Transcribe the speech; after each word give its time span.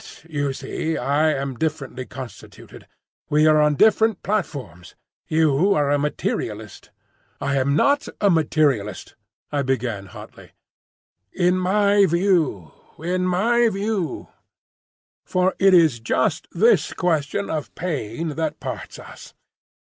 "But, 0.23 0.31
you 0.31 0.51
see, 0.51 0.97
I 0.97 1.31
am 1.31 1.53
differently 1.59 2.07
constituted. 2.07 2.87
We 3.29 3.45
are 3.45 3.61
on 3.61 3.75
different 3.75 4.23
platforms. 4.23 4.95
You 5.27 5.75
are 5.75 5.91
a 5.91 5.99
materialist." 5.99 6.89
"I 7.39 7.57
am 7.57 7.75
not 7.75 8.07
a 8.19 8.31
materialist," 8.31 9.13
I 9.51 9.61
began 9.61 10.07
hotly. 10.07 10.53
"In 11.31 11.59
my 11.59 12.07
view—in 12.07 13.27
my 13.27 13.69
view. 13.69 14.29
For 15.23 15.53
it 15.59 15.75
is 15.75 15.99
just 15.99 16.47
this 16.51 16.93
question 16.93 17.51
of 17.51 17.75
pain 17.75 18.29
that 18.29 18.59
parts 18.59 18.97
us. 18.97 19.35